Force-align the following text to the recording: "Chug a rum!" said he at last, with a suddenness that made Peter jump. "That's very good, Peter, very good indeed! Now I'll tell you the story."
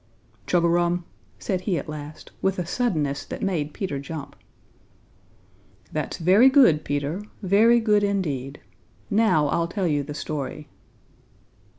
"Chug 0.47 0.63
a 0.63 0.67
rum!" 0.67 1.05
said 1.37 1.61
he 1.61 1.77
at 1.77 1.87
last, 1.87 2.31
with 2.41 2.57
a 2.57 2.65
suddenness 2.65 3.23
that 3.25 3.43
made 3.43 3.71
Peter 3.71 3.99
jump. 3.99 4.35
"That's 5.93 6.17
very 6.17 6.49
good, 6.49 6.83
Peter, 6.83 7.23
very 7.43 7.79
good 7.79 8.03
indeed! 8.03 8.59
Now 9.11 9.47
I'll 9.49 9.67
tell 9.67 9.85
you 9.85 10.01
the 10.01 10.15
story." 10.15 10.67